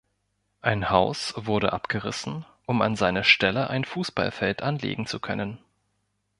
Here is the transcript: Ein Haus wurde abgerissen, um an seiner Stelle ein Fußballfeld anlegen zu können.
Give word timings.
Ein 0.63 0.89
Haus 0.89 1.31
wurde 1.37 1.73
abgerissen, 1.73 2.43
um 2.65 2.81
an 2.81 2.95
seiner 2.95 3.23
Stelle 3.23 3.69
ein 3.69 3.85
Fußballfeld 3.85 4.63
anlegen 4.63 5.05
zu 5.05 5.19
können. 5.19 5.59